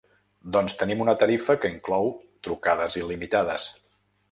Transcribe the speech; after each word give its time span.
Doncs 0.55 0.75
tenim 0.79 1.03
una 1.05 1.15
tarifa 1.25 1.57
que 1.65 1.71
inclou 1.75 2.11
trucades 2.49 3.01
il·limitades. 3.03 3.71